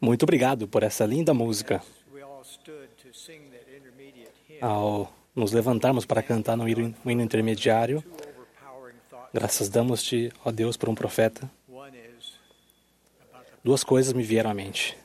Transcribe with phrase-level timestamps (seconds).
[0.00, 1.82] Muito obrigado por essa linda música.
[4.60, 8.02] Ao nos levantarmos para cantar no hino intermediário,
[9.32, 11.48] graças damos-te, ó Deus, por um profeta.
[13.62, 14.96] Duas coisas me vieram à mente.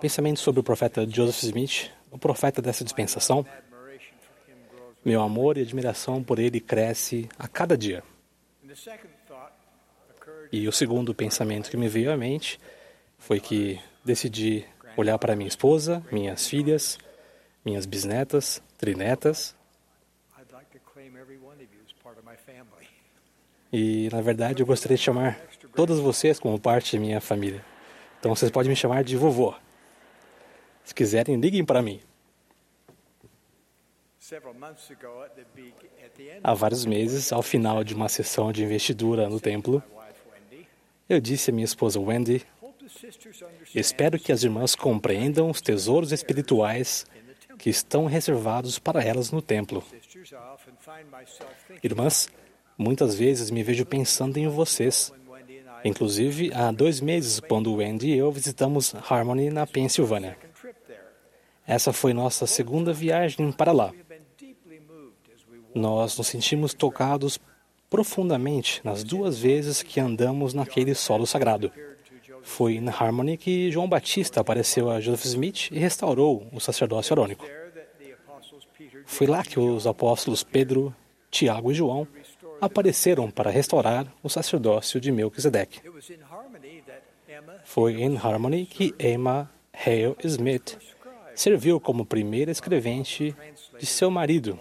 [0.00, 3.44] Pensamento sobre o profeta Joseph Smith, o profeta dessa dispensação.
[5.04, 8.02] Meu amor e admiração por ele cresce a cada dia.
[10.50, 12.58] E o segundo pensamento que me veio à mente
[13.18, 14.64] foi que decidi
[14.96, 16.98] olhar para minha esposa, minhas filhas,
[17.64, 19.54] minhas bisnetas, trinetas.
[23.70, 25.38] E, na verdade, eu gostaria de chamar
[25.74, 27.62] todas vocês como parte da minha família.
[28.18, 29.54] Então, vocês podem me chamar de vovô.
[30.82, 32.00] Se quiserem, liguem para mim.
[36.42, 39.82] Há vários meses, ao final de uma sessão de investidura no templo,
[41.08, 42.44] eu disse à minha esposa Wendy:
[43.74, 47.06] Espero que as irmãs compreendam os tesouros espirituais
[47.58, 49.82] que estão reservados para elas no templo.
[51.82, 52.28] Irmãs,
[52.76, 55.12] muitas vezes me vejo pensando em vocês.
[55.84, 60.36] Inclusive, há dois meses, quando Wendy e eu visitamos Harmony na Pensilvânia.
[61.66, 63.92] Essa foi nossa segunda viagem para lá.
[65.74, 67.38] Nós nos sentimos tocados
[67.90, 71.70] profundamente nas duas vezes que andamos naquele solo sagrado.
[72.42, 77.46] Foi em Harmony que João Batista apareceu a Joseph Smith e restaurou o sacerdócio arônico.
[79.04, 80.94] Foi lá que os apóstolos Pedro,
[81.30, 82.06] Tiago e João
[82.60, 85.80] apareceram para restaurar o sacerdócio de Melquisedeque.
[87.64, 90.78] Foi em Harmony que Emma Hale Smith
[91.34, 93.34] serviu como primeira escrevente
[93.78, 94.58] de seu marido,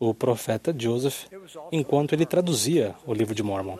[0.00, 1.26] o profeta Joseph,
[1.70, 3.78] enquanto ele traduzia o livro de Mormon.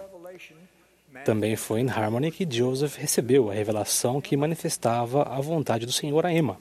[1.25, 6.27] Também foi em Harmony que Joseph recebeu a revelação que manifestava a vontade do Senhor
[6.27, 6.59] a Emma.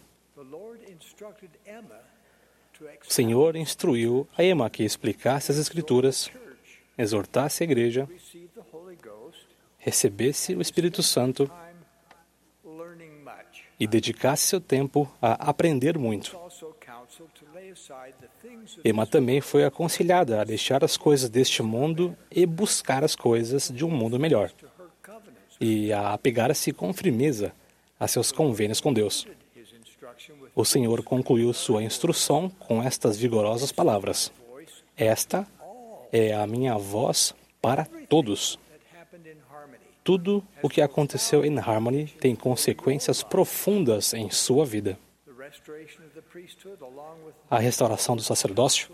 [3.05, 6.31] O Senhor instruiu a Emma que explicasse as Escrituras,
[6.97, 8.07] exortasse a igreja,
[9.77, 11.51] recebesse o Espírito Santo
[13.77, 16.37] e dedicasse seu tempo a aprender muito.
[18.83, 23.85] Emma também foi aconselhada a deixar as coisas deste mundo e buscar as coisas de
[23.85, 24.51] um mundo melhor,
[25.59, 27.53] e a apegar-se com firmeza
[27.99, 29.27] a seus convênios com Deus.
[30.55, 34.31] O Senhor concluiu sua instrução com estas vigorosas palavras:
[34.97, 35.45] Esta
[36.11, 38.57] é a minha voz para todos.
[40.03, 44.97] Tudo o que aconteceu em Harmony tem consequências profundas em sua vida.
[47.49, 48.89] A restauração do sacerdócio,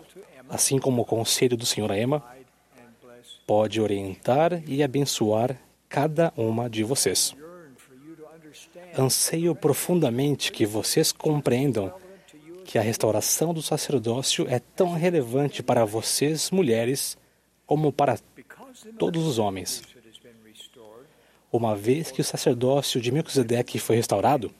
[0.48, 2.24] assim como o conselho do Senhor a Emma,
[3.46, 5.58] pode orientar e abençoar
[5.88, 7.34] cada uma de vocês.
[8.98, 11.92] Anseio profundamente que vocês compreendam
[12.64, 17.16] que a restauração do sacerdócio é tão relevante para vocês, mulheres,
[17.66, 18.18] como para
[18.98, 19.82] todos os homens.
[21.52, 24.52] Uma vez que o sacerdócio de Melquisedeque foi restaurado,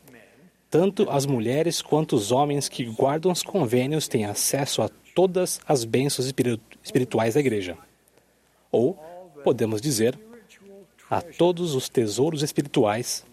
[0.77, 5.87] tanto as mulheres quanto os homens que guardam os convênios têm acesso a todas as
[5.87, 6.31] bênçãos
[6.85, 7.79] espirituais da igreja.
[8.71, 8.93] Ou,
[9.43, 10.19] podemos dizer,
[11.09, 13.25] a todos os tesouros espirituais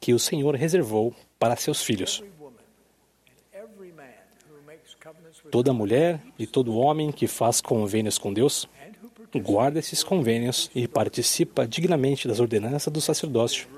[0.00, 2.20] que o Senhor reservou para seus filhos.
[5.52, 8.68] Toda mulher e todo homem que faz convênios com Deus
[9.36, 13.68] guarda esses convênios e participa dignamente das ordenanças do sacerdócio.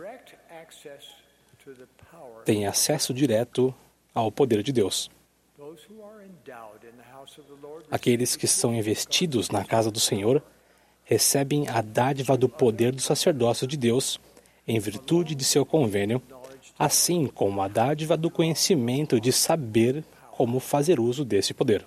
[2.47, 3.75] Tem acesso direto
[4.15, 5.11] ao poder de Deus.
[7.91, 10.41] Aqueles que são investidos na casa do Senhor
[11.03, 14.21] recebem a dádiva do poder do sacerdócio de Deus
[14.67, 16.23] em virtude de seu convênio,
[16.79, 21.85] assim como a dádiva do conhecimento de saber como fazer uso desse poder.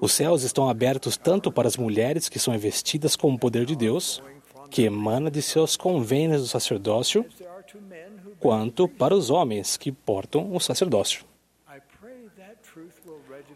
[0.00, 3.74] Os céus estão abertos tanto para as mulheres que são investidas com o poder de
[3.74, 4.22] Deus,
[4.70, 7.26] que emana de seus convênios do sacerdócio,
[8.38, 11.24] quanto para os homens que portam o sacerdócio.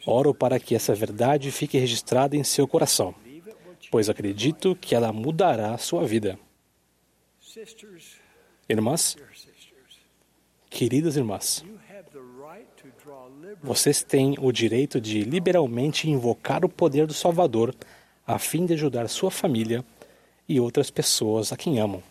[0.07, 3.15] Oro para que essa verdade fique registrada em seu coração,
[3.91, 6.39] pois acredito que ela mudará a sua vida.
[8.69, 9.17] Irmãs,
[10.69, 11.65] queridas irmãs,
[13.63, 17.75] vocês têm o direito de liberalmente invocar o poder do Salvador
[18.27, 19.85] a fim de ajudar sua família
[20.49, 22.03] e outras pessoas a quem amam.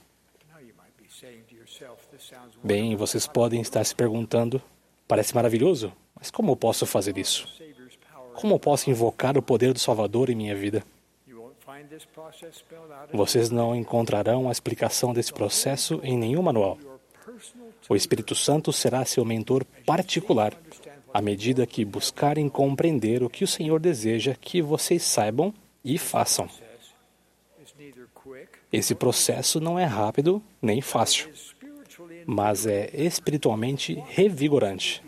[2.64, 4.62] Bem, vocês podem estar se perguntando:
[5.08, 7.48] parece maravilhoso, mas como eu posso fazer isso?
[8.34, 10.84] Como eu posso invocar o poder do Salvador em minha vida?
[13.12, 16.78] Vocês não encontrarão a explicação desse processo em nenhum manual.
[17.90, 20.58] O Espírito Santo será seu mentor particular
[21.14, 25.54] à medida que buscarem compreender o que o Senhor deseja que vocês saibam
[25.86, 26.50] e façam.
[28.74, 31.31] Esse processo não é rápido nem fácil,
[32.25, 35.04] mas é espiritualmente revigorante.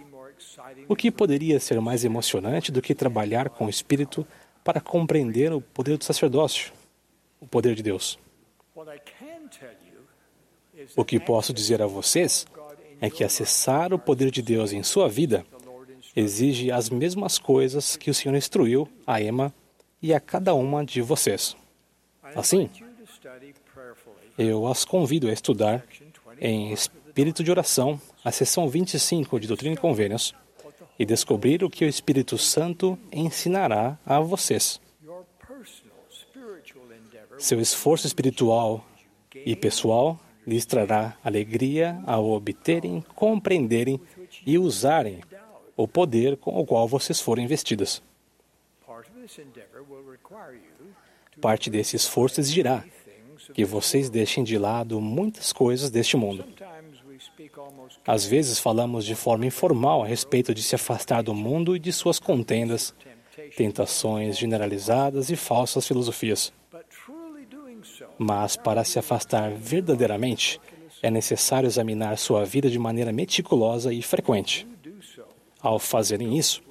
[0.88, 4.26] O que poderia ser mais emocionante do que trabalhar com o Espírito
[4.64, 6.72] para compreender o poder do sacerdócio,
[7.42, 8.20] o poder de Deus?
[10.96, 12.46] O que posso dizer a vocês
[13.02, 15.44] é que acessar o poder de Deus em sua vida
[16.16, 19.52] exige as mesmas coisas que o Senhor instruiu a Emma
[20.02, 21.58] e a cada uma de vocês.
[22.36, 22.70] Assim,
[24.38, 25.84] eu as convido a estudar
[26.40, 30.34] em espírito de oração a seção 25 de Doutrina e Convênios
[30.98, 34.80] e descobrir o que o Espírito Santo ensinará a vocês.
[37.38, 38.86] Seu esforço espiritual
[39.34, 44.00] e pessoal lhes trará alegria ao obterem, compreenderem
[44.46, 45.22] e usarem
[45.76, 48.02] o poder com o qual vocês foram investidas.
[51.42, 52.84] Parte desse esforço exigirá
[53.54, 56.46] que vocês deixem de lado muitas coisas deste mundo.
[58.06, 61.92] Às vezes falamos de forma informal a respeito de se afastar do mundo e de
[61.92, 62.94] suas contendas,
[63.56, 66.54] tentações generalizadas e falsas filosofias.
[68.18, 70.60] Mas para se afastar verdadeiramente,
[71.02, 74.68] é necessário examinar sua vida de maneira meticulosa e frequente.
[75.62, 76.62] Ao fazerem isso,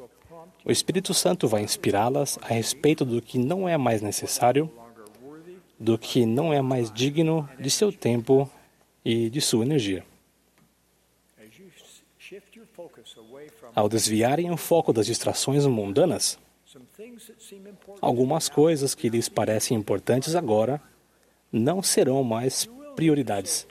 [0.64, 4.70] o Espírito Santo vai inspirá-las a respeito do que não é mais necessário,
[5.78, 8.50] do que não é mais digno de seu tempo
[9.04, 10.04] e de sua energia.
[13.74, 16.38] Ao desviarem o foco das distrações mundanas,
[18.00, 20.80] algumas coisas que lhes parecem importantes agora
[21.52, 23.66] não serão mais prioridades.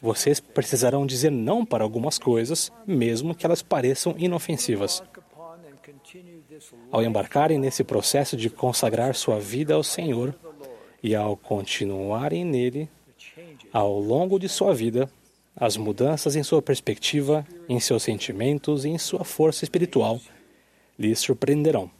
[0.00, 5.02] Vocês precisarão dizer não para algumas coisas, mesmo que elas pareçam inofensivas.
[6.90, 10.34] Ao embarcarem nesse processo de consagrar sua vida ao Senhor
[11.02, 12.88] e ao continuarem nele,
[13.72, 15.10] ao longo de sua vida,
[15.56, 20.20] as mudanças em sua perspectiva, em seus sentimentos e em sua força espiritual
[20.98, 21.90] lhes surpreenderão.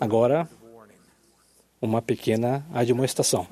[0.00, 0.48] Agora,
[1.80, 3.46] uma pequena admoestação.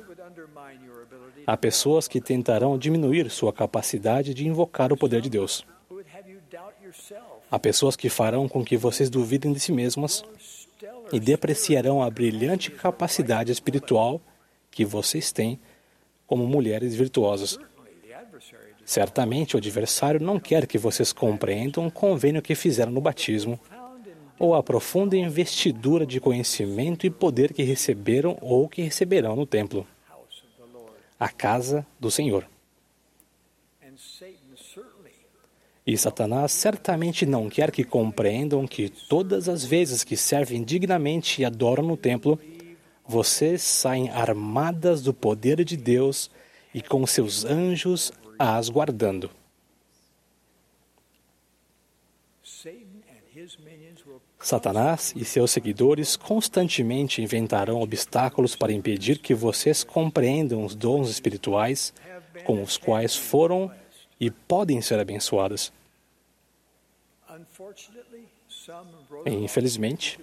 [1.47, 5.65] Há pessoas que tentarão diminuir sua capacidade de invocar o poder de Deus.
[7.50, 10.25] Há pessoas que farão com que vocês duvidem de si mesmas
[11.12, 14.21] e depreciarão a brilhante capacidade espiritual
[14.71, 15.59] que vocês têm
[16.27, 17.59] como mulheres virtuosas.
[18.85, 23.59] Certamente o adversário não quer que vocês compreendam o convênio que fizeram no batismo,
[24.38, 29.87] ou a profunda investidura de conhecimento e poder que receberam ou que receberão no templo
[31.19, 32.47] a casa do Senhor.
[35.90, 41.44] E Satanás certamente não quer que compreendam que todas as vezes que servem dignamente e
[41.44, 42.38] adoram no templo,
[43.04, 46.31] vocês saem armadas do poder de Deus
[46.72, 49.28] e com seus anjos as guardando.
[54.38, 61.92] Satanás e seus seguidores constantemente inventarão obstáculos para impedir que vocês compreendam os dons espirituais
[62.44, 63.68] com os quais foram
[64.20, 65.79] e podem ser abençoadas.
[69.26, 70.18] Infelizmente,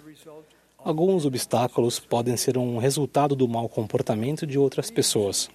[0.87, 5.49] Alguns obstáculos podem ser um resultado do mau comportamento de outras pessoas.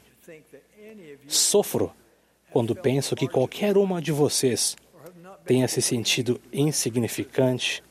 [1.26, 1.92] Sofro
[2.50, 4.76] quando penso que qualquer uma de vocês
[5.46, 7.82] tenha se sentido insignificante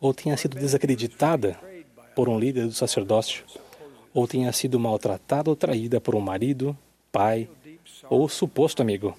[0.00, 1.58] ou tenha sido desacreditada
[2.14, 3.44] por um líder do sacerdócio,
[4.14, 6.76] ou tenha sido maltratada ou traída por um marido,
[7.12, 7.48] pai
[8.08, 9.14] ou suposto amigo.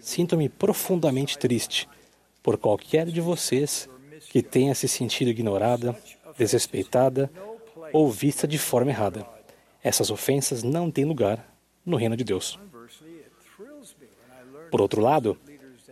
[0.00, 1.86] Sinto-me profundamente triste
[2.44, 3.88] por qualquer de vocês
[4.30, 5.96] que tenha se sentido ignorada
[6.36, 7.30] desrespeitada
[7.90, 9.26] ou vista de forma errada.
[9.82, 12.58] Essas ofensas não têm lugar no reino de Deus.
[14.70, 15.38] Por outro lado,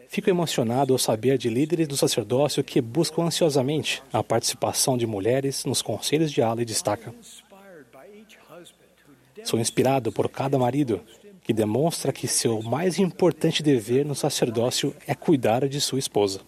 [0.09, 5.65] fico emocionado ao saber de líderes do sacerdócio que buscam ansiosamente a participação de mulheres
[5.65, 7.15] nos conselhos de ala e destaca.
[9.45, 11.01] Sou inspirado por cada marido
[11.43, 16.41] que demonstra que seu mais importante dever no sacerdócio é cuidar de sua esposa.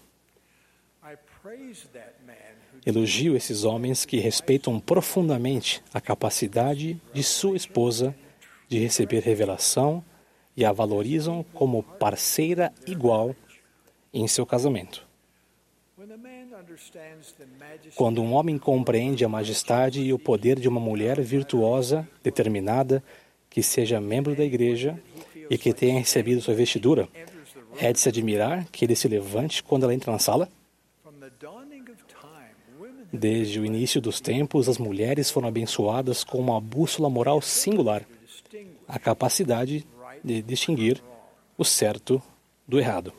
[2.87, 8.15] Elogio esses homens que respeitam profundamente a capacidade de sua esposa
[8.69, 10.05] de receber revelação
[10.57, 13.35] e a valorizam como parceira igual
[14.13, 15.07] em seu casamento.
[17.95, 23.03] Quando um homem compreende a majestade e o poder de uma mulher virtuosa, determinada,
[23.55, 25.01] que seja membro da igreja
[25.49, 27.09] e que tenha recebido sua vestidura,
[27.79, 30.49] é de se admirar que ele se levante quando ela entra na sala?
[33.13, 38.05] Desde o início dos tempos, as mulheres foram abençoadas com uma bússola moral singular,
[38.89, 39.87] a capacidade
[40.25, 41.01] de distinguir
[41.57, 42.21] o certo
[42.67, 43.13] do errado.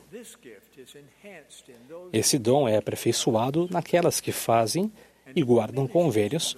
[2.12, 4.92] Esse dom é aperfeiçoado naquelas que fazem
[5.34, 6.54] e guardam convênios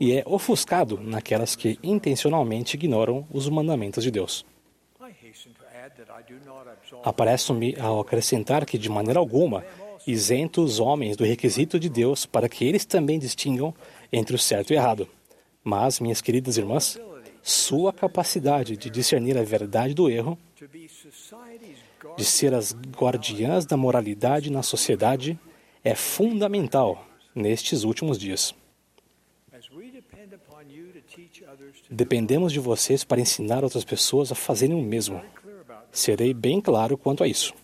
[0.00, 4.44] e é ofuscado naquelas que intencionalmente ignoram os mandamentos de Deus.
[7.02, 9.64] Apareço-me ao acrescentar que, de maneira alguma,
[10.06, 13.74] isento os homens do requisito de Deus para que eles também distingam
[14.12, 15.08] entre o certo e o errado.
[15.62, 16.98] Mas, minhas queridas irmãs,
[17.42, 20.38] sua capacidade de discernir a verdade do erro,
[22.16, 25.38] de ser as guardiãs da moralidade na sociedade,
[25.84, 28.54] é fundamental nestes últimos dias.
[31.90, 35.22] Dependemos de vocês para ensinar outras pessoas a fazerem o mesmo.
[35.90, 37.54] Serei bem claro quanto a isso.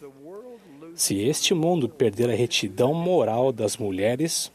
[0.94, 4.52] Se este mundo perder a retidão moral das mulheres,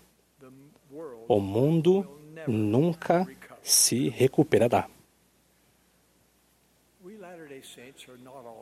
[1.27, 2.07] o mundo
[2.47, 3.27] nunca
[3.61, 4.89] se recuperará.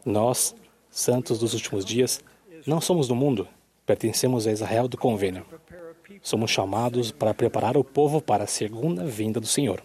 [0.03, 0.55] Nós,
[0.89, 2.23] santos dos últimos dias,
[2.65, 3.47] não somos do mundo,
[3.85, 5.45] pertencemos a Israel do convênio.
[6.21, 9.83] Somos chamados para preparar o povo para a segunda vinda do Senhor.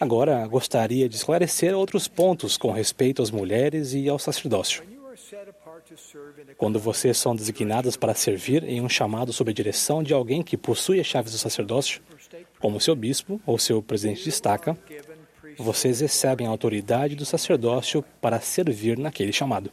[0.00, 4.82] Agora, gostaria de esclarecer outros pontos com respeito às mulheres e ao sacerdócio.
[6.56, 10.56] Quando vocês são designadas para servir em um chamado sob a direção de alguém que
[10.56, 12.02] possui as chaves do sacerdócio,
[12.58, 14.76] como seu bispo ou seu presidente de estaca,
[15.58, 19.70] vocês recebem a autoridade do sacerdócio para servir naquele chamado.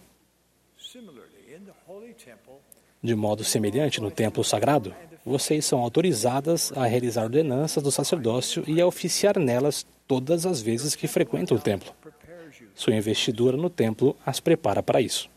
[3.02, 4.94] De modo semelhante, no templo sagrado,
[5.26, 10.96] vocês são autorizadas a realizar ordenanças do sacerdócio e a oficiar nelas todas as vezes
[10.96, 11.94] que frequentam o templo.
[12.76, 15.30] Sua investidura no templo as prepara para isso.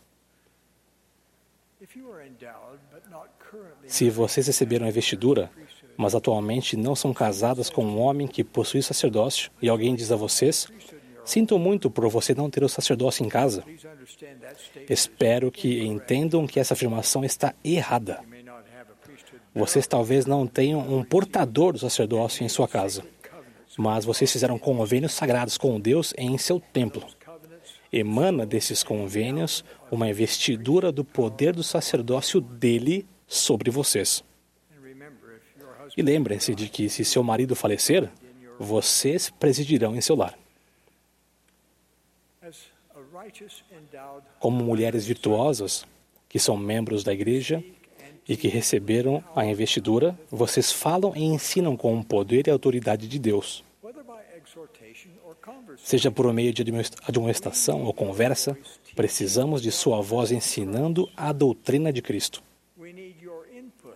[3.87, 5.51] Se vocês receberam a investidura,
[5.97, 10.17] mas atualmente não são casadas com um homem que possui sacerdócio, e alguém diz a
[10.17, 10.67] vocês:
[11.25, 13.65] Sinto muito por você não ter o sacerdócio em casa.
[14.89, 18.21] Espero que entendam que essa afirmação está errada.
[19.55, 23.05] Vocês talvez não tenham um portador do sacerdócio em sua casa,
[23.77, 27.05] mas vocês fizeram convênios sagrados com Deus em seu templo.
[27.93, 34.25] Emana desses convênios uma investidura do poder do sacerdócio dele sobre vocês.
[35.95, 38.11] E lembrem-se de que, se seu marido falecer,
[38.59, 40.42] vocês presidirão em seu lar.
[44.39, 45.87] Como mulheres virtuosas,
[46.29, 47.63] que são membros da igreja,
[48.29, 53.19] e que receberam a investidura, vocês falam e ensinam com o poder e autoridade de
[53.19, 53.65] Deus.
[55.77, 56.63] Seja por meio de
[57.07, 58.57] admoestação ou conversa,
[58.95, 62.43] precisamos de sua voz ensinando a doutrina de Cristo.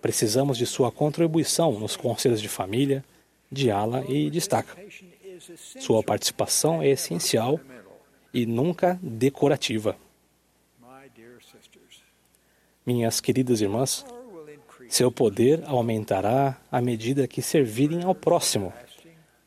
[0.00, 3.04] Precisamos de sua contribuição nos conselhos de família,
[3.50, 4.76] de ala e destaca.
[5.78, 7.61] Sua participação é essencial
[8.37, 9.97] e nunca decorativa.
[12.85, 14.05] Minhas queridas irmãs,
[14.90, 18.75] seu poder aumentará à medida que servirem ao próximo.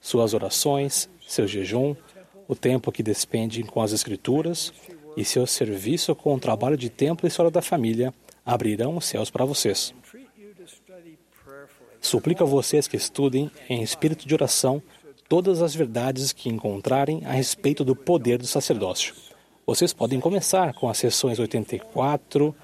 [0.02, 1.96] Suas orações, seu jejum,
[2.48, 4.74] o tempo que despendem com as Escrituras
[5.16, 8.12] e seu serviço com o trabalho de templo e história da família
[8.44, 9.94] abrirão os céus para vocês.
[12.02, 14.82] Suplico a vocês que estudem em espírito de oração
[15.30, 19.14] todas as verdades que encontrarem a respeito do poder do sacerdócio.
[19.66, 22.56] Vocês podem começar com as sessões 84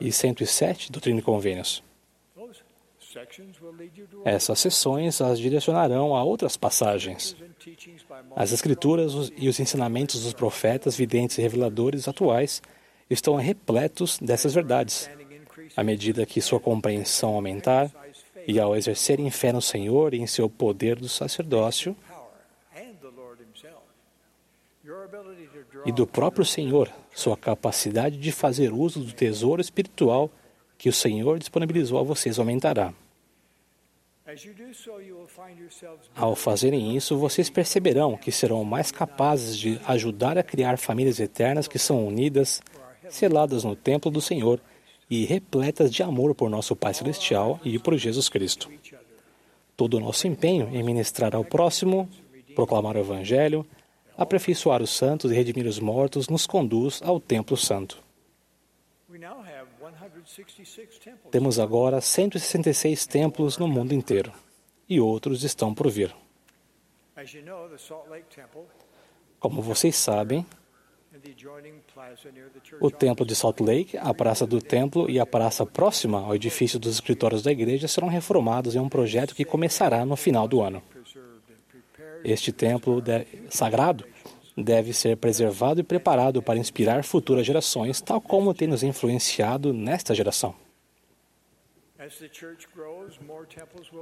[0.00, 1.82] e 107 do Trino Convênios.
[4.24, 7.34] Essas sessões as direcionarão a outras passagens.
[8.36, 12.62] As Escrituras e os ensinamentos dos profetas, videntes e reveladores atuais
[13.10, 15.10] estão repletos dessas verdades.
[15.76, 17.90] À medida que sua compreensão aumentar,
[18.46, 21.96] e ao exercerem fé no Senhor e em seu poder do sacerdócio,
[25.84, 30.30] e do próprio Senhor, sua capacidade de fazer uso do tesouro espiritual
[30.78, 32.92] que o Senhor disponibilizou a vocês aumentará.
[36.14, 41.68] Ao fazerem isso, vocês perceberão que serão mais capazes de ajudar a criar famílias eternas
[41.68, 42.60] que são unidas,
[43.08, 44.60] seladas no templo do Senhor
[45.08, 48.70] e repletas de amor por nosso Pai Celestial e por Jesus Cristo.
[49.76, 52.08] Todo o nosso empenho em ministrar ao próximo,
[52.54, 53.66] proclamar o Evangelho,
[54.16, 58.02] aperfeiçoar os santos e redimir os mortos nos conduz ao Templo Santo.
[61.30, 64.32] Temos agora 166 templos no mundo inteiro
[64.88, 66.14] e outros estão por vir.
[69.38, 70.46] Como vocês sabem,
[72.80, 76.78] o templo de Salt Lake, a praça do templo e a praça próxima ao edifício
[76.78, 80.82] dos escritórios da igreja serão reformados em um projeto que começará no final do ano.
[82.24, 83.02] Este templo
[83.48, 84.04] sagrado
[84.56, 90.14] deve ser preservado e preparado para inspirar futuras gerações, tal como tem nos influenciado nesta
[90.14, 90.65] geração.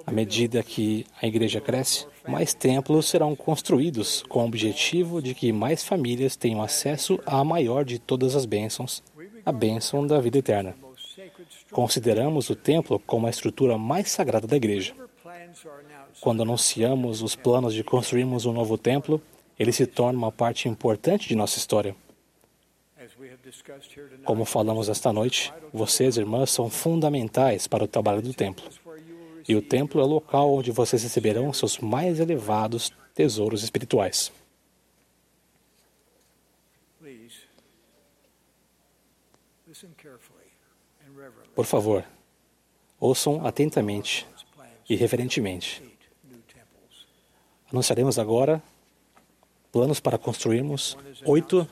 [0.04, 5.52] À medida que a igreja cresce, mais templos serão construídos com o objetivo de que
[5.52, 9.02] mais famílias tenham acesso à maior de todas as bênçãos,
[9.46, 10.74] a bênção da vida eterna.
[11.70, 14.94] Consideramos o templo como a estrutura mais sagrada da igreja.
[16.20, 19.22] Quando anunciamos os planos de construirmos um novo templo,
[19.58, 21.94] ele se torna uma parte importante de nossa história.
[24.24, 28.64] Como falamos esta noite, vocês, irmãs, são fundamentais para o trabalho do templo.
[29.48, 34.32] E o templo é o local onde vocês receberão seus mais elevados tesouros espirituais.
[41.54, 42.04] Por favor,
[42.98, 44.26] ouçam atentamente
[44.88, 45.82] e reverentemente.
[47.70, 48.62] Anunciaremos agora
[49.72, 51.68] planos para construirmos oito,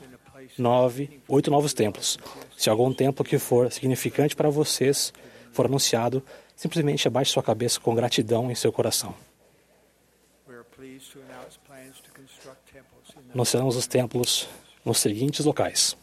[0.57, 2.17] nove, oito novos templos.
[2.57, 5.13] Se algum templo que for significante para vocês
[5.51, 6.23] for anunciado,
[6.55, 9.13] simplesmente abaixe sua cabeça com gratidão em seu coração.
[13.33, 14.47] Anunciamos os templos
[14.85, 15.97] nos seguintes locais: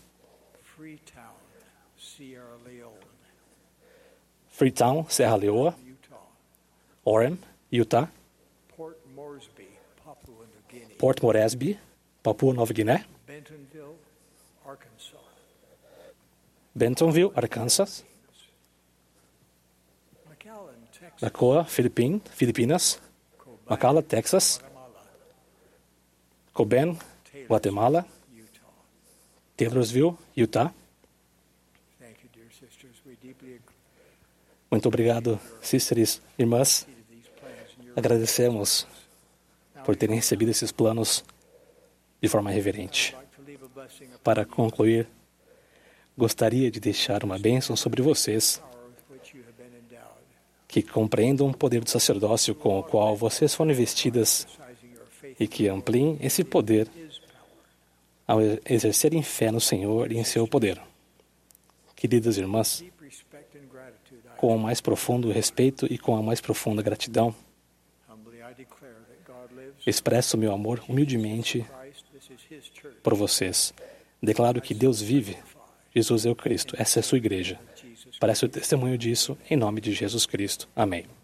[4.48, 5.74] Freetown, Serra Leoa,
[7.04, 7.38] Orem,
[7.72, 8.10] Utah,
[8.76, 8.96] Port
[11.22, 11.78] Moresby,
[12.22, 13.96] Papua Nova Guiné, Bentonville,
[17.34, 18.04] Arkansas,
[21.20, 23.00] Nacoa, Filipinas,
[23.68, 24.60] McAllen, Texas,
[26.52, 26.98] Coben,
[27.48, 28.06] Guatemala,
[29.56, 30.72] Taylorsville, Utah.
[34.70, 36.86] Muito obrigado, sisters, irmãs.
[37.96, 38.86] Agradecemos
[39.84, 41.24] por terem recebido esses planos
[42.20, 43.16] de forma reverente.
[44.22, 45.08] Para concluir,
[46.20, 48.62] gostaria de deixar uma bênção sobre vocês
[50.68, 54.46] que compreendam o poder do sacerdócio com o qual vocês foram investidas
[55.38, 56.88] e que ampliem esse poder
[58.26, 60.78] ao exercerem fé no Senhor e em seu poder.
[61.96, 62.84] Queridas irmãs,
[64.36, 67.34] com o mais profundo respeito e com a mais profunda gratidão,
[69.86, 71.66] expresso meu amor humildemente
[73.02, 73.72] por vocês.
[74.22, 75.38] Declaro que Deus vive,
[75.94, 77.58] Jesus é o Cristo, essa é a sua igreja.
[78.18, 80.68] Parece o testemunho disso, em nome de Jesus Cristo.
[80.74, 81.19] Amém.